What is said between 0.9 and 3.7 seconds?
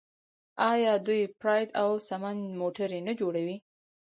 دوی پراید او سمند موټرې نه جوړوي؟